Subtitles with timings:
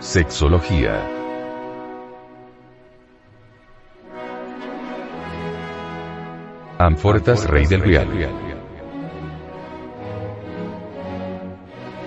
[0.00, 1.08] Sexología.
[6.78, 8.06] Amfortas Rey del Real.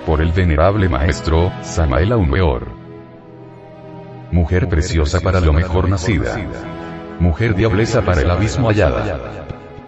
[0.06, 2.68] Por el venerable maestro, Samael Aumeor.
[4.32, 6.38] Mujer preciosa para lo mejor nacida.
[7.20, 9.46] Mujer diableza para el abismo hallada.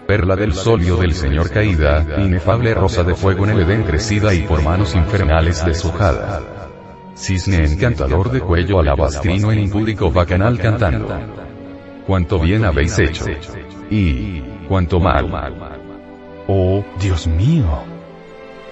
[0.07, 4.41] Perla del solio del Señor caída, inefable rosa de fuego en el Edén crecida y
[4.41, 6.50] por manos infernales deshojada.
[7.21, 11.07] Cisne encantador de cuello alabastrino en impúdico bacanal cantando.
[12.07, 13.25] Cuánto bien habéis hecho.
[13.91, 15.29] Y, cuánto mal.
[16.47, 17.83] Oh, Dios mío.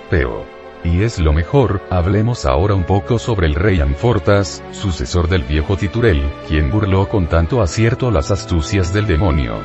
[0.10, 0.46] Pero,
[0.84, 5.78] y es lo mejor, hablemos ahora un poco sobre el rey Anfortas, sucesor del viejo
[5.78, 9.60] Titurel, quien burló con tanto acierto las astucias del demonio.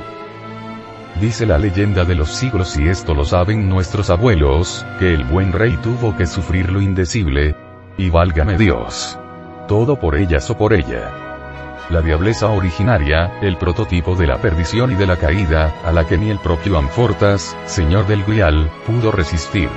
[1.23, 5.53] Dice la leyenda de los siglos y esto lo saben nuestros abuelos, que el buen
[5.53, 7.64] rey tuvo que sufrir lo indecible.
[7.97, 9.19] Y válgame Dios.
[9.69, 11.13] Todo por ellas o por ella.
[11.91, 16.19] La diableza originaria, el prototipo de la perdición y de la caída, a la que
[16.19, 19.69] ni el propio Anfortas, señor del Grial, pudo resistir.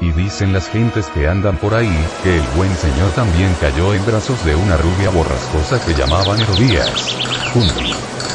[0.00, 4.04] Y dicen las gentes que andan por ahí, que el buen señor también cayó en
[4.04, 7.16] brazos de una rubia borrascosa que llamaban Herodías.
[7.54, 7.94] Gundri.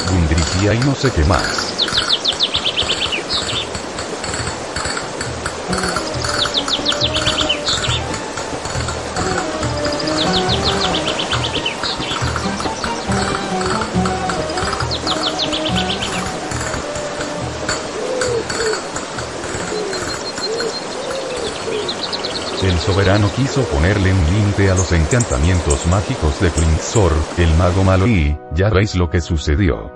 [0.09, 1.73] Gundriquía y no sé qué más.
[22.63, 28.07] El soberano quiso ponerle un límite a los encantamientos mágicos de Prinzor, el mago malo
[28.07, 29.91] y, ya veis lo que sucedió.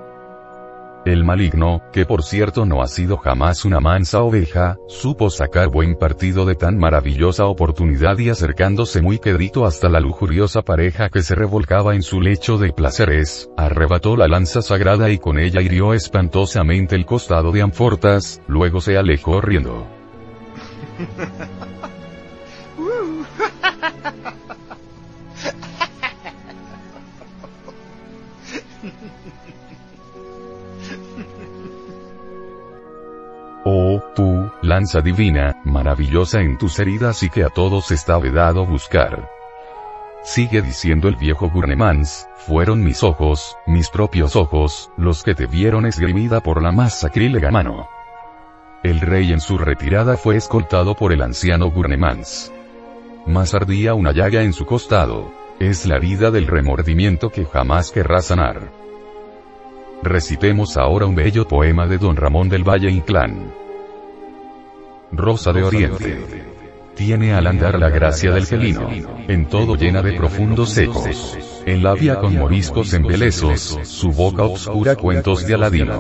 [1.06, 5.96] El maligno, que por cierto no ha sido jamás una mansa oveja, supo sacar buen
[5.96, 11.36] partido de tan maravillosa oportunidad y acercándose muy quedito hasta la lujuriosa pareja que se
[11.36, 16.98] revolcaba en su lecho de placeres, arrebató la lanza sagrada y con ella hirió espantosamente
[16.98, 19.88] el costado de Anfortas, luego se alejó riendo.
[33.70, 39.30] Oh, tú, lanza divina, maravillosa en tus heridas y que a todos está vedado buscar.
[40.24, 45.86] Sigue diciendo el viejo Gurnemans, fueron mis ojos, mis propios ojos, los que te vieron
[45.86, 47.90] esgrimida por la más sacrílega mano.
[48.84, 52.54] El rey en su retirada fue escoltado por el anciano Gurnemans.
[53.26, 55.30] Más ardía una llaga en su costado.
[55.60, 58.72] Es la herida del remordimiento que jamás querrá sanar.
[60.04, 63.52] Recitemos ahora un bello poema de don Ramón del Valle Inclán.
[65.12, 66.46] Rosa de Oriente.
[66.96, 68.88] Tiene al andar la gracia del felino,
[69.28, 71.36] en todo llena de profundos ecos.
[71.66, 76.00] En labia con moriscos embelezos, su boca obscura cuentos de Aladino.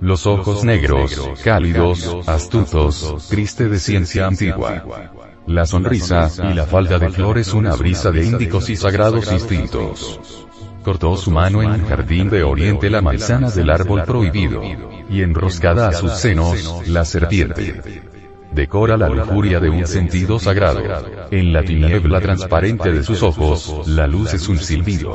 [0.00, 4.84] Los ojos negros, cálidos, astutos, triste de ciencia antigua.
[5.46, 10.20] La sonrisa, y la falda de flores una brisa de índicos y sagrados instintos.
[10.84, 14.62] Cortó su mano en el jardín de oriente la manzana del árbol prohibido.
[15.08, 18.02] Y enroscada a sus senos, la serpiente.
[18.52, 20.82] Decora la lujuria de un sentido sagrado.
[21.30, 25.14] En la tiniebla transparente de sus ojos, la luz es un silbido.